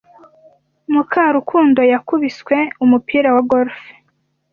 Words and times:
Mukarukundo 0.93 1.79
yakubiswe 1.93 2.55
umupira 2.83 3.29
wa 3.35 3.41
golf. 3.51 3.77